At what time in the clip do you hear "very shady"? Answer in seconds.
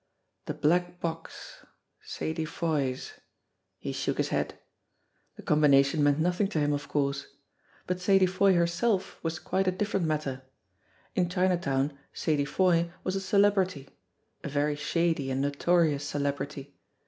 14.49-15.29